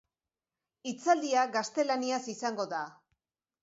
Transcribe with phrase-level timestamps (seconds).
[0.93, 2.85] Hitzaldia gaztelaniaz izango da.